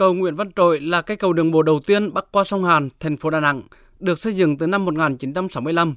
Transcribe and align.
Cầu 0.00 0.14
Nguyễn 0.14 0.34
Văn 0.34 0.52
Trỗi 0.56 0.80
là 0.80 1.02
cây 1.02 1.16
cầu 1.16 1.32
đường 1.32 1.50
bộ 1.50 1.62
đầu 1.62 1.80
tiên 1.86 2.14
bắc 2.14 2.32
qua 2.32 2.44
sông 2.44 2.64
Hàn, 2.64 2.88
thành 3.00 3.16
phố 3.16 3.30
Đà 3.30 3.40
Nẵng, 3.40 3.62
được 3.98 4.18
xây 4.18 4.32
dựng 4.32 4.58
từ 4.58 4.66
năm 4.66 4.84
1965. 4.84 5.94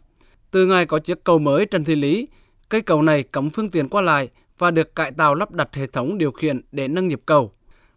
Từ 0.52 0.66
ngày 0.66 0.86
có 0.86 1.00
chiếc 1.00 1.24
cầu 1.24 1.40
mới 1.40 1.66
Trần 1.66 1.84
Thị 1.84 1.96
Lý, 1.96 2.28
cây 2.70 2.82
cầu 2.82 3.02
này 3.02 3.24
cấm 3.24 3.50
phương 3.50 3.70
tiện 3.70 3.90
qua 3.90 4.02
lại 4.02 4.30
và 4.58 4.72
được 4.72 4.96
cải 4.96 5.12
tạo 5.12 5.36
lắp 5.36 5.52
đặt 5.52 5.76
hệ 5.76 5.86
thống 5.86 6.18
điều 6.18 6.32
khiển 6.32 6.62
để 6.72 6.88
nâng 6.88 7.08
nhịp 7.08 7.22
cầu. 7.26 7.52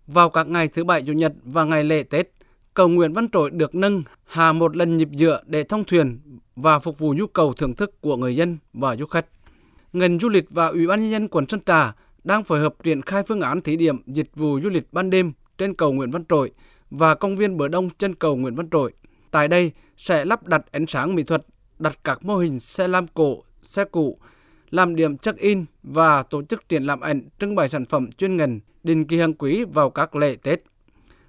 Vào 0.07 0.31
các 0.31 0.49
ngày 0.49 0.69
thứ 0.69 0.85
Bảy, 0.85 1.03
Chủ 1.03 1.13
nhật 1.13 1.33
và 1.45 1.65
ngày 1.65 1.85
lễ 1.85 2.03
Tết, 2.03 2.33
cầu 2.75 2.89
Nguyễn 2.89 3.13
Văn 3.13 3.29
Trỗi 3.33 3.51
được 3.51 3.75
nâng 3.75 4.03
hà 4.25 4.53
một 4.53 4.77
lần 4.77 4.97
nhịp 4.97 5.09
dựa 5.13 5.43
để 5.47 5.63
thông 5.63 5.85
thuyền 5.85 6.21
và 6.57 6.79
phục 6.79 6.99
vụ 6.99 7.15
nhu 7.17 7.27
cầu 7.27 7.53
thưởng 7.53 7.75
thức 7.75 8.01
của 8.01 8.17
người 8.17 8.37
dân 8.37 8.59
và 8.73 8.97
du 8.97 9.07
khách. 9.07 9.27
Ngành 9.93 10.19
du 10.19 10.29
lịch 10.29 10.51
và 10.51 10.67
Ủy 10.67 10.87
ban 10.87 11.01
nhân 11.01 11.11
dân 11.11 11.29
quận 11.29 11.49
Sơn 11.49 11.61
Trà 11.67 11.95
đang 12.25 12.45
phối 12.45 12.61
hợp 12.61 12.75
triển 12.83 13.03
khai 13.03 13.23
phương 13.23 13.41
án 13.41 13.61
thí 13.61 13.77
điểm 13.77 14.03
dịch 14.07 14.37
vụ 14.37 14.61
du 14.61 14.69
lịch 14.69 14.93
ban 14.93 15.11
đêm 15.11 15.33
trên 15.59 15.75
cầu 15.75 15.93
Nguyễn 15.93 16.11
Văn 16.11 16.25
Trỗi 16.29 16.51
và 16.91 17.15
công 17.15 17.37
viên 17.37 17.57
bờ 17.57 17.69
đông 17.69 17.91
trên 17.91 18.15
cầu 18.15 18.37
Nguyễn 18.37 18.55
Văn 18.55 18.71
Trỗi. 18.71 18.93
Tại 19.31 19.49
đây 19.49 19.73
sẽ 19.97 20.25
lắp 20.25 20.47
đặt 20.47 20.73
ánh 20.73 20.87
sáng 20.87 21.15
mỹ 21.15 21.23
thuật, 21.23 21.47
đặt 21.79 21.99
các 22.05 22.25
mô 22.25 22.37
hình 22.37 22.61
xe 22.61 22.89
lam 22.89 23.07
cổ, 23.07 23.43
xe 23.63 23.85
cũ, 23.85 24.19
làm 24.71 24.97
điểm 24.97 25.19
check-in 25.19 25.65
và 25.83 26.23
tổ 26.23 26.43
chức 26.43 26.69
triển 26.69 26.85
lãm 26.85 27.01
ảnh 27.01 27.29
trưng 27.39 27.55
bày 27.55 27.69
sản 27.69 27.85
phẩm 27.85 28.13
chuyên 28.13 28.37
ngành 28.37 28.61
định 28.85 29.05
kỳ 29.05 29.19
hàng 29.19 29.35
quý 29.35 29.65
vào 29.65 29.91
các 29.91 30.17
lễ 30.17 30.37
Tết. 30.43 30.63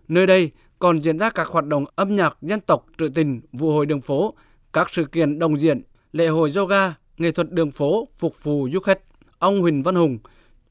Nơi 0.08 0.28
đây 0.28 0.52
còn 0.80 1.00
diễn 1.00 1.18
ra 1.18 1.30
các 1.30 1.48
hoạt 1.48 1.66
động 1.66 1.86
âm 1.96 2.14
nhạc 2.14 2.38
dân 2.42 2.60
tộc 2.60 2.86
trữ 2.98 3.08
tình, 3.08 3.42
vụ 3.52 3.72
hội 3.72 3.86
đường 3.86 4.02
phố, 4.02 4.34
các 4.74 4.90
sự 4.92 5.06
kiện 5.06 5.40
đồng 5.40 5.60
diễn, 5.60 5.82
lễ 6.12 6.28
hội 6.28 6.52
yoga, 6.56 6.94
nghệ 7.18 7.32
thuật 7.32 7.52
đường 7.52 7.72
phố 7.72 8.08
phục 8.20 8.44
vụ 8.44 8.70
du 8.74 8.80
khách. 8.80 9.00
Ông 9.40 9.62
Huỳnh 9.62 9.84
Văn 9.84 9.96
Hùng, 9.96 10.18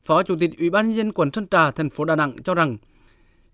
Phó 0.05 0.23
Chủ 0.23 0.37
tịch 0.41 0.59
Ủy 0.59 0.71
ban 0.71 0.87
nhân 0.87 0.97
dân 0.97 1.13
quận 1.13 1.31
Sơn 1.33 1.47
Trà, 1.51 1.71
thành 1.71 1.91
phố 1.91 2.05
Đà 2.05 2.17
Nẵng 2.17 2.37
cho 2.45 2.55
rằng 2.55 2.77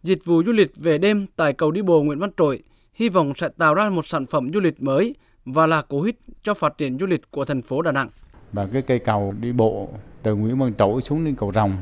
dịch 0.03 0.25
vụ 0.25 0.43
du 0.47 0.53
lịch 0.53 0.77
về 0.77 0.99
đêm 0.99 1.27
tại 1.37 1.53
cầu 1.53 1.71
đi 1.71 1.83
bộ 1.83 2.03
Nguyễn 2.03 2.19
Văn 2.19 2.31
Trỗi 2.37 2.63
hy 2.95 3.09
vọng 3.09 3.33
sẽ 3.37 3.49
tạo 3.59 3.75
ra 3.75 3.91
một 3.91 4.07
sản 4.07 4.27
phẩm 4.27 4.51
du 4.55 4.61
lịch 4.61 4.83
mới 4.83 5.15
và 5.45 5.67
là 5.67 5.83
cú 5.83 6.01
hích 6.01 6.21
cho 6.43 6.55
phát 6.55 6.79
triển 6.79 6.99
du 6.99 7.07
lịch 7.07 7.31
của 7.31 7.45
thành 7.45 7.63
phố 7.63 7.83
Đà 7.83 7.93
Nẵng. 7.93 8.09
Và 8.53 8.67
cái 8.73 8.83
cây 8.83 8.99
cầu 8.99 9.35
đi 9.41 9.53
bộ 9.53 9.89
từ 10.23 10.35
Nguyễn 10.35 10.59
Văn 10.59 10.73
Trỗi 10.79 11.03
xuống 11.03 11.25
đến 11.25 11.35
cầu 11.35 11.53
Rồng, 11.53 11.77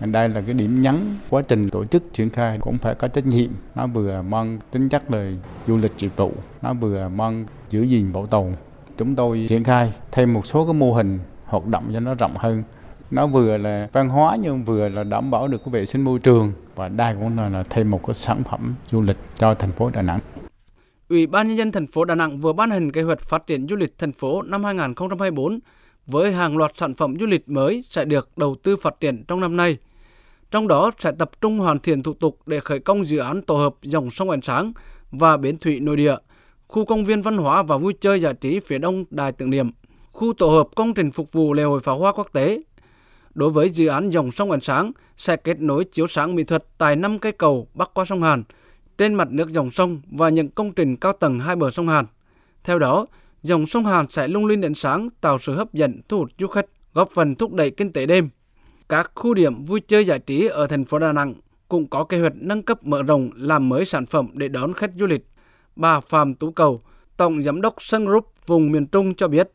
đây 0.00 0.28
là 0.28 0.40
cái 0.40 0.54
điểm 0.54 0.80
nhấn 0.80 0.96
quá 1.30 1.42
trình 1.48 1.68
tổ 1.68 1.84
chức 1.84 2.02
triển 2.12 2.30
khai 2.30 2.58
cũng 2.60 2.78
phải 2.78 2.94
có 2.94 3.08
trách 3.08 3.26
nhiệm. 3.26 3.50
Nó 3.74 3.86
vừa 3.86 4.22
mang 4.22 4.58
tính 4.70 4.88
chất 4.88 5.10
là 5.10 5.32
du 5.66 5.76
lịch 5.76 5.92
dịch 5.98 6.16
vụ, 6.16 6.32
nó 6.62 6.74
vừa 6.74 7.08
mang 7.08 7.46
giữ 7.70 7.82
gìn 7.82 8.12
bảo 8.12 8.26
tồn. 8.26 8.52
Chúng 8.98 9.14
tôi 9.14 9.46
triển 9.48 9.64
khai 9.64 9.92
thêm 10.12 10.34
một 10.34 10.46
số 10.46 10.64
cái 10.64 10.74
mô 10.74 10.94
hình 10.94 11.18
hoạt 11.44 11.66
động 11.66 11.90
cho 11.92 12.00
nó 12.00 12.14
rộng 12.14 12.34
hơn 12.36 12.62
nó 13.10 13.26
vừa 13.26 13.56
là 13.56 13.88
văn 13.92 14.08
hóa 14.08 14.36
nhưng 14.40 14.64
vừa 14.64 14.88
là 14.88 15.04
đảm 15.04 15.30
bảo 15.30 15.48
được 15.48 15.64
cái 15.64 15.72
vệ 15.72 15.86
sinh 15.86 16.02
môi 16.02 16.18
trường 16.18 16.52
và 16.74 16.88
đây 16.88 17.14
cũng 17.14 17.36
là, 17.36 17.48
là 17.48 17.62
thêm 17.70 17.90
một 17.90 18.06
cái 18.06 18.14
sản 18.14 18.42
phẩm 18.50 18.74
du 18.90 19.00
lịch 19.00 19.16
cho 19.34 19.54
thành 19.54 19.72
phố 19.72 19.90
Đà 19.90 20.02
Nẵng. 20.02 20.20
Ủy 21.08 21.26
ban 21.26 21.48
nhân 21.48 21.56
dân 21.56 21.72
thành 21.72 21.86
phố 21.86 22.04
Đà 22.04 22.14
Nẵng 22.14 22.38
vừa 22.38 22.52
ban 22.52 22.70
hành 22.70 22.92
kế 22.92 23.02
hoạch 23.02 23.20
phát 23.20 23.46
triển 23.46 23.68
du 23.68 23.76
lịch 23.76 23.98
thành 23.98 24.12
phố 24.12 24.42
năm 24.42 24.64
2024 24.64 25.58
với 26.06 26.32
hàng 26.32 26.56
loạt 26.56 26.70
sản 26.74 26.94
phẩm 26.94 27.14
du 27.20 27.26
lịch 27.26 27.48
mới 27.48 27.84
sẽ 27.88 28.04
được 28.04 28.28
đầu 28.36 28.56
tư 28.62 28.76
phát 28.76 29.00
triển 29.00 29.24
trong 29.28 29.40
năm 29.40 29.56
nay. 29.56 29.76
Trong 30.50 30.68
đó 30.68 30.90
sẽ 30.98 31.12
tập 31.18 31.30
trung 31.40 31.58
hoàn 31.58 31.78
thiện 31.78 32.02
thủ 32.02 32.12
tục 32.14 32.38
để 32.46 32.60
khởi 32.60 32.78
công 32.78 33.04
dự 33.04 33.18
án 33.18 33.42
tổ 33.42 33.56
hợp 33.56 33.74
dòng 33.82 34.10
sông 34.10 34.30
ánh 34.30 34.42
sáng 34.42 34.72
và 35.10 35.36
bến 35.36 35.58
thủy 35.58 35.80
nội 35.80 35.96
địa, 35.96 36.14
khu 36.68 36.84
công 36.84 37.04
viên 37.04 37.22
văn 37.22 37.36
hóa 37.36 37.62
và 37.62 37.76
vui 37.76 37.92
chơi 38.00 38.20
giải 38.20 38.34
trí 38.34 38.60
phía 38.60 38.78
đông 38.78 39.04
đài 39.10 39.32
tưởng 39.32 39.50
niệm, 39.50 39.70
khu 40.12 40.32
tổ 40.32 40.48
hợp 40.48 40.68
công 40.76 40.94
trình 40.94 41.10
phục 41.10 41.32
vụ 41.32 41.52
lễ 41.52 41.62
hội 41.62 41.80
pháo 41.80 41.98
hoa 41.98 42.12
quốc 42.12 42.28
tế. 42.32 42.60
Đối 43.38 43.50
với 43.50 43.70
dự 43.70 43.86
án 43.86 44.10
dòng 44.10 44.30
sông 44.30 44.50
ánh 44.50 44.60
sáng 44.60 44.92
sẽ 45.16 45.36
kết 45.36 45.60
nối 45.60 45.84
chiếu 45.84 46.06
sáng 46.06 46.34
mỹ 46.34 46.44
thuật 46.44 46.64
tại 46.78 46.96
năm 46.96 47.18
cây 47.18 47.32
cầu 47.32 47.68
bắc 47.74 47.94
qua 47.94 48.04
sông 48.04 48.22
Hàn 48.22 48.44
trên 48.98 49.14
mặt 49.14 49.28
nước 49.30 49.50
dòng 49.50 49.70
sông 49.70 50.00
và 50.10 50.28
những 50.28 50.48
công 50.48 50.72
trình 50.72 50.96
cao 50.96 51.12
tầng 51.12 51.40
hai 51.40 51.56
bờ 51.56 51.70
sông 51.70 51.88
Hàn. 51.88 52.06
Theo 52.64 52.78
đó, 52.78 53.06
dòng 53.42 53.66
sông 53.66 53.84
Hàn 53.84 54.06
sẽ 54.10 54.28
lung 54.28 54.46
linh 54.46 54.62
ánh 54.62 54.74
sáng 54.74 55.08
tạo 55.20 55.38
sự 55.38 55.54
hấp 55.54 55.74
dẫn 55.74 56.00
thu 56.08 56.18
hút 56.18 56.30
du 56.38 56.46
khách, 56.46 56.66
góp 56.94 57.10
phần 57.14 57.34
thúc 57.34 57.52
đẩy 57.52 57.70
kinh 57.70 57.92
tế 57.92 58.06
đêm. 58.06 58.28
Các 58.88 59.12
khu 59.14 59.34
điểm 59.34 59.64
vui 59.64 59.80
chơi 59.80 60.04
giải 60.04 60.18
trí 60.18 60.46
ở 60.46 60.66
thành 60.66 60.84
phố 60.84 60.98
Đà 60.98 61.12
Nẵng 61.12 61.34
cũng 61.68 61.86
có 61.86 62.04
kế 62.04 62.20
hoạch 62.20 62.34
nâng 62.36 62.62
cấp 62.62 62.86
mở 62.86 63.02
rộng 63.02 63.30
làm 63.36 63.68
mới 63.68 63.84
sản 63.84 64.06
phẩm 64.06 64.30
để 64.34 64.48
đón 64.48 64.72
khách 64.72 64.90
du 64.98 65.06
lịch. 65.06 65.26
Bà 65.76 66.00
Phạm 66.00 66.34
Tú 66.34 66.50
Cầu, 66.50 66.80
Tổng 67.16 67.42
Giám 67.42 67.60
đốc 67.60 67.82
Sun 67.82 68.04
Group 68.04 68.26
vùng 68.46 68.72
miền 68.72 68.86
Trung 68.86 69.14
cho 69.14 69.28
biết, 69.28 69.50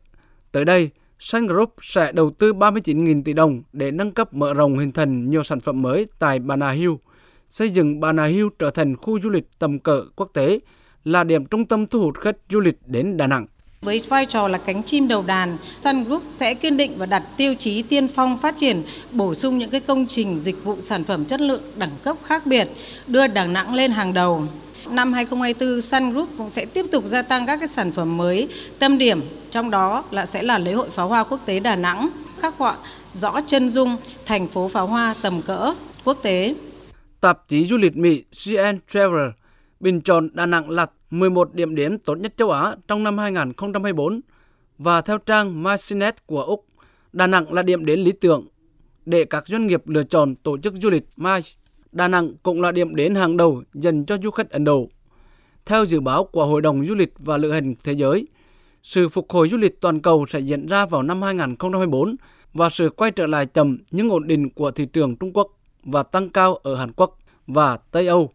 tới 0.51 0.65
đây, 0.65 0.89
Sun 1.23 1.47
Group 1.47 1.75
sẽ 1.81 2.11
đầu 2.11 2.31
tư 2.31 2.53
39.000 2.53 3.23
tỷ 3.23 3.33
đồng 3.33 3.63
để 3.73 3.91
nâng 3.91 4.11
cấp 4.11 4.33
mở 4.33 4.53
rộng 4.53 4.79
hình 4.79 4.91
thành 4.91 5.29
nhiều 5.29 5.43
sản 5.43 5.59
phẩm 5.59 5.81
mới 5.81 6.07
tại 6.19 6.39
Bà 6.39 6.69
Hill, 6.71 6.91
xây 7.49 7.69
dựng 7.69 7.99
Bà 7.99 8.25
Hill 8.25 8.47
trở 8.59 8.69
thành 8.69 8.95
khu 8.97 9.19
du 9.19 9.29
lịch 9.29 9.43
tầm 9.59 9.79
cỡ 9.79 10.03
quốc 10.15 10.29
tế, 10.33 10.59
là 11.03 11.23
điểm 11.23 11.45
trung 11.45 11.65
tâm 11.65 11.87
thu 11.87 12.01
hút 12.01 12.17
khách 12.19 12.35
du 12.49 12.59
lịch 12.59 12.77
đến 12.85 13.17
Đà 13.17 13.27
Nẵng. 13.27 13.45
Với 13.81 14.01
vai 14.09 14.25
trò 14.25 14.47
là 14.47 14.57
cánh 14.57 14.83
chim 14.83 15.07
đầu 15.07 15.23
đàn, 15.27 15.57
Sun 15.83 16.03
Group 16.03 16.23
sẽ 16.39 16.53
kiên 16.53 16.77
định 16.77 16.91
và 16.97 17.05
đặt 17.05 17.23
tiêu 17.37 17.55
chí 17.59 17.81
tiên 17.81 18.07
phong 18.15 18.37
phát 18.37 18.55
triển, 18.57 18.83
bổ 19.11 19.35
sung 19.35 19.57
những 19.57 19.69
cái 19.69 19.81
công 19.81 20.05
trình 20.07 20.39
dịch 20.39 20.63
vụ 20.63 20.81
sản 20.81 21.03
phẩm 21.03 21.25
chất 21.25 21.41
lượng 21.41 21.61
đẳng 21.77 21.97
cấp 22.03 22.17
khác 22.23 22.45
biệt, 22.45 22.67
đưa 23.07 23.27
Đà 23.27 23.47
Nẵng 23.47 23.73
lên 23.73 23.91
hàng 23.91 24.13
đầu. 24.13 24.43
Năm 24.93 25.13
2024, 25.13 25.81
Sun 25.81 26.11
Group 26.11 26.29
cũng 26.37 26.49
sẽ 26.49 26.65
tiếp 26.65 26.85
tục 26.91 27.03
gia 27.07 27.21
tăng 27.21 27.45
các 27.45 27.57
cái 27.59 27.67
sản 27.67 27.91
phẩm 27.91 28.17
mới 28.17 28.49
tâm 28.79 28.97
điểm, 28.97 29.21
trong 29.49 29.71
đó 29.71 30.03
là 30.11 30.25
sẽ 30.25 30.43
là 30.43 30.59
lễ 30.59 30.73
hội 30.73 30.89
pháo 30.89 31.07
hoa 31.07 31.23
quốc 31.23 31.39
tế 31.45 31.59
Đà 31.59 31.75
Nẵng, 31.75 32.09
khắc 32.39 32.57
họa 32.57 32.77
rõ 33.13 33.41
chân 33.47 33.69
dung 33.69 33.97
thành 34.25 34.47
phố 34.47 34.67
pháo 34.67 34.87
hoa 34.87 35.15
tầm 35.21 35.41
cỡ 35.41 35.73
quốc 36.03 36.17
tế. 36.21 36.55
Tạp 37.21 37.47
chí 37.47 37.65
du 37.65 37.77
lịch 37.77 37.97
Mỹ 37.97 38.23
CN 38.45 38.79
Travel 38.87 39.29
bình 39.79 40.01
chọn 40.01 40.29
Đà 40.33 40.45
Nẵng 40.45 40.69
là 40.69 40.85
11 41.09 41.53
điểm 41.53 41.75
đến 41.75 41.97
tốt 41.99 42.15
nhất 42.15 42.33
châu 42.37 42.51
Á 42.51 42.75
trong 42.87 43.03
năm 43.03 43.17
2024 43.17 44.21
và 44.77 45.01
theo 45.01 45.17
trang 45.17 45.63
MyCinet 45.63 46.27
của 46.27 46.41
Úc, 46.43 46.65
Đà 47.13 47.27
Nẵng 47.27 47.53
là 47.53 47.61
điểm 47.61 47.85
đến 47.85 47.99
lý 47.99 48.11
tưởng 48.11 48.47
để 49.05 49.25
các 49.25 49.47
doanh 49.47 49.67
nghiệp 49.67 49.87
lựa 49.87 50.03
chọn 50.03 50.35
tổ 50.35 50.57
chức 50.57 50.73
du 50.81 50.89
lịch 50.89 51.03
MICE. 51.17 51.49
Đà 51.93 52.07
Nẵng 52.07 52.33
cũng 52.43 52.61
là 52.61 52.71
điểm 52.71 52.95
đến 52.95 53.15
hàng 53.15 53.37
đầu 53.37 53.63
dành 53.73 54.05
cho 54.05 54.17
du 54.23 54.31
khách 54.31 54.49
Ấn 54.49 54.63
Độ. 54.63 54.89
Theo 55.65 55.85
dự 55.85 55.99
báo 55.99 56.23
của 56.23 56.45
Hội 56.45 56.61
đồng 56.61 56.85
Du 56.85 56.95
lịch 56.95 57.13
và 57.19 57.37
Lữ 57.37 57.51
hành 57.51 57.75
Thế 57.83 57.93
giới, 57.93 58.27
sự 58.83 59.09
phục 59.09 59.31
hồi 59.31 59.49
du 59.49 59.57
lịch 59.57 59.81
toàn 59.81 60.01
cầu 60.01 60.25
sẽ 60.29 60.39
diễn 60.39 60.65
ra 60.65 60.85
vào 60.85 61.03
năm 61.03 61.21
2024 61.21 62.15
và 62.53 62.69
sự 62.69 62.89
quay 62.89 63.11
trở 63.11 63.27
lại 63.27 63.45
chậm 63.45 63.77
nhưng 63.91 64.09
ổn 64.09 64.27
định 64.27 64.49
của 64.49 64.71
thị 64.71 64.85
trường 64.85 65.15
Trung 65.15 65.33
Quốc 65.33 65.47
và 65.83 66.03
tăng 66.03 66.29
cao 66.29 66.55
ở 66.55 66.75
Hàn 66.75 66.91
Quốc 66.91 67.17
và 67.47 67.77
Tây 67.91 68.07
Âu. 68.07 68.29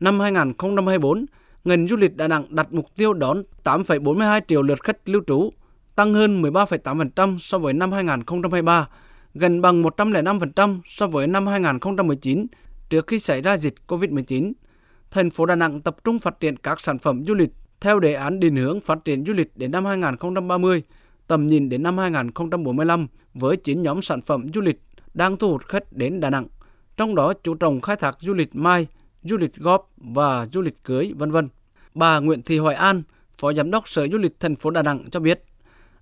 Năm 0.00 0.20
2024, 0.20 1.26
ngành 1.64 1.88
du 1.88 1.96
lịch 1.96 2.16
Đà 2.16 2.28
Nẵng 2.28 2.54
đặt 2.54 2.72
mục 2.72 2.86
tiêu 2.96 3.12
đón 3.12 3.42
8,42 3.64 4.40
triệu 4.48 4.62
lượt 4.62 4.82
khách 4.82 5.08
lưu 5.08 5.22
trú, 5.26 5.50
tăng 5.96 6.14
hơn 6.14 6.42
13,8% 6.42 7.38
so 7.38 7.58
với 7.58 7.72
năm 7.72 7.92
2023, 7.92 8.88
gần 9.34 9.60
bằng 9.60 9.82
105% 9.82 10.80
so 10.84 11.06
với 11.06 11.26
năm 11.26 11.46
2019 11.46 12.46
trước 12.94 13.06
khi 13.06 13.18
xảy 13.18 13.42
ra 13.42 13.56
dịch 13.56 13.74
COVID-19. 13.88 14.52
Thành 15.10 15.30
phố 15.30 15.46
Đà 15.46 15.56
Nẵng 15.56 15.80
tập 15.80 15.96
trung 16.04 16.18
phát 16.18 16.40
triển 16.40 16.56
các 16.56 16.80
sản 16.80 16.98
phẩm 16.98 17.24
du 17.26 17.34
lịch 17.34 17.50
theo 17.80 18.00
đề 18.00 18.14
án 18.14 18.40
định 18.40 18.56
hướng 18.56 18.80
phát 18.80 18.98
triển 19.04 19.24
du 19.24 19.32
lịch 19.32 19.56
đến 19.56 19.70
năm 19.70 19.84
2030, 19.84 20.82
tầm 21.26 21.46
nhìn 21.46 21.68
đến 21.68 21.82
năm 21.82 21.98
2045 21.98 23.06
với 23.34 23.56
9 23.56 23.82
nhóm 23.82 24.02
sản 24.02 24.20
phẩm 24.22 24.46
du 24.54 24.60
lịch 24.60 24.80
đang 25.14 25.36
thu 25.36 25.50
hút 25.50 25.62
khách 25.66 25.92
đến 25.92 26.20
Đà 26.20 26.30
Nẵng. 26.30 26.46
Trong 26.96 27.14
đó 27.14 27.32
chú 27.42 27.54
trọng 27.54 27.80
khai 27.80 27.96
thác 27.96 28.16
du 28.20 28.34
lịch 28.34 28.54
mai, 28.56 28.86
du 29.22 29.36
lịch 29.36 29.56
góp 29.56 29.90
và 29.96 30.46
du 30.52 30.60
lịch 30.60 30.84
cưới, 30.84 31.12
vân 31.16 31.30
vân. 31.30 31.48
Bà 31.94 32.18
Nguyễn 32.18 32.42
Thị 32.42 32.58
Hoài 32.58 32.76
An, 32.76 33.02
Phó 33.38 33.52
Giám 33.52 33.70
đốc 33.70 33.88
Sở 33.88 34.08
Du 34.08 34.18
lịch 34.18 34.40
thành 34.40 34.56
phố 34.56 34.70
Đà 34.70 34.82
Nẵng 34.82 35.04
cho 35.10 35.20
biết, 35.20 35.44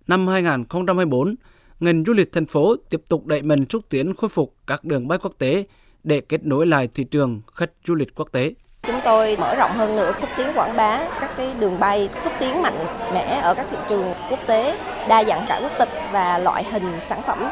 năm 0.07 0.27
2024, 0.27 1.35
ngành 1.81 2.05
du 2.07 2.13
lịch 2.13 2.33
thành 2.33 2.47
phố 2.47 2.77
tiếp 2.91 3.03
tục 3.09 3.27
đẩy 3.27 3.43
mạnh 3.43 3.65
xúc 3.69 3.83
tiến 3.89 4.15
khôi 4.15 4.29
phục 4.29 4.57
các 4.67 4.85
đường 4.85 5.09
bay 5.09 5.19
quốc 5.19 5.33
tế 5.39 5.65
để 6.05 6.21
kết 6.21 6.45
nối 6.45 6.67
lại 6.67 6.89
thị 6.95 7.05
trường 7.05 7.41
khách 7.55 7.71
du 7.87 7.95
lịch 7.95 8.15
quốc 8.15 8.29
tế. 8.33 8.53
Chúng 8.87 9.01
tôi 9.05 9.37
mở 9.37 9.55
rộng 9.55 9.73
hơn 9.73 9.97
nữa 9.97 10.13
xúc 10.21 10.31
tiến 10.37 10.47
quảng 10.55 10.77
bá 10.77 11.01
các 11.21 11.31
cái 11.37 11.55
đường 11.61 11.81
bay 11.81 12.09
xúc 12.23 12.33
tiến 12.41 12.63
mạnh 12.63 12.87
mẽ 13.15 13.41
ở 13.43 13.55
các 13.55 13.67
thị 13.71 13.77
trường 13.89 14.15
quốc 14.31 14.41
tế, 14.47 14.79
đa 15.09 15.25
dạng 15.25 15.45
cả 15.49 15.61
quốc 15.63 15.73
tịch 15.79 15.89
và 16.13 16.39
loại 16.39 16.65
hình 16.65 17.01
sản 17.09 17.23
phẩm 17.27 17.51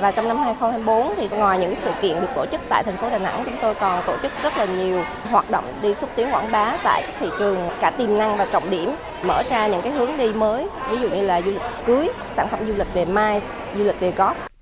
và 0.00 0.10
trong 0.10 0.28
năm 0.28 0.36
2024 0.36 1.16
thì 1.16 1.28
ngoài 1.36 1.58
những 1.58 1.70
cái 1.70 1.80
sự 1.82 1.90
kiện 2.02 2.20
được 2.20 2.28
tổ 2.34 2.46
chức 2.46 2.60
tại 2.68 2.82
thành 2.84 2.96
phố 2.96 3.10
Đà 3.10 3.18
Nẵng, 3.18 3.42
chúng 3.44 3.56
tôi 3.62 3.74
còn 3.74 4.02
tổ 4.06 4.16
chức 4.22 4.32
rất 4.42 4.56
là 4.56 4.64
nhiều 4.64 5.02
hoạt 5.30 5.50
động 5.50 5.64
đi 5.82 5.94
xúc 5.94 6.10
tiến 6.16 6.34
quảng 6.34 6.52
bá 6.52 6.76
tại 6.84 7.02
các 7.06 7.14
thị 7.20 7.28
trường 7.38 7.68
cả 7.80 7.90
tiềm 7.90 8.18
năng 8.18 8.36
và 8.36 8.46
trọng 8.52 8.70
điểm, 8.70 8.94
mở 9.22 9.42
ra 9.50 9.66
những 9.66 9.82
cái 9.82 9.92
hướng 9.92 10.16
đi 10.18 10.32
mới, 10.32 10.66
ví 10.90 10.96
dụ 10.96 11.08
như 11.08 11.22
là 11.22 11.42
du 11.42 11.50
lịch 11.50 11.62
cưới, 11.86 12.08
sản 12.28 12.48
phẩm 12.48 12.60
du 12.66 12.74
lịch 12.74 12.94
về 12.94 13.04
mai, 13.04 13.40
du 13.78 13.84
lịch 13.84 14.00
về 14.00 14.12
golf. 14.16 14.55